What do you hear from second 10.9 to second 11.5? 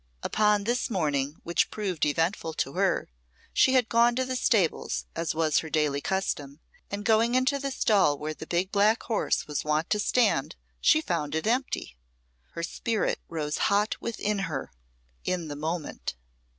found it